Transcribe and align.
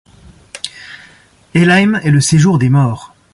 Helheim 1.53 2.01
est 2.03 2.09
le 2.09 2.21
séjour 2.21 2.57
des 2.57 2.69
morts. 2.69 3.13